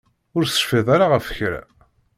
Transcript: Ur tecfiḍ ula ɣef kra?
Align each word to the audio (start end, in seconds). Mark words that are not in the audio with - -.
Ur 0.35 0.43
tecfiḍ 0.45 0.87
ula 0.93 1.07
ɣef 1.07 1.27
kra? 1.37 1.61